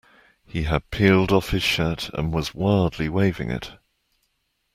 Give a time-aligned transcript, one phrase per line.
[0.47, 3.73] He had peeled off his shirt and was wildly waving it.